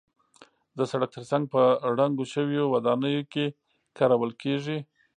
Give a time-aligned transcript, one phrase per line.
[0.77, 1.61] د سړک تر څنګ په
[1.97, 3.45] ړنګو شویو ودانیو کې
[3.97, 4.77] کارول کېږي.